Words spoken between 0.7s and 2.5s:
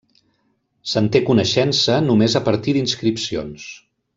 Se'n té coneixença només a